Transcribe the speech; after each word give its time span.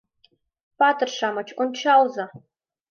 —Патыр-шамыч, 0.79 1.47
ончалза! 1.61 2.25